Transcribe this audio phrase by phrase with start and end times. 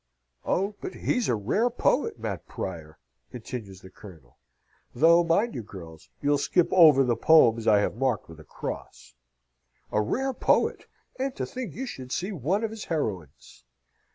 [0.45, 2.97] "Oh, but he's a rare poet, Mat Prior!"
[3.29, 4.39] continues the Colonel;
[4.95, 8.43] "though, mind you, girls, you'll skip over all the poems I have marked with a
[8.43, 9.13] cross.
[9.91, 10.87] A rare poet!
[11.19, 13.63] and to think you should see one of his heroines!